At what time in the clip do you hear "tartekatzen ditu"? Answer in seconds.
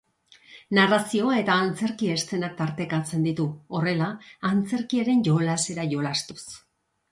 2.63-3.47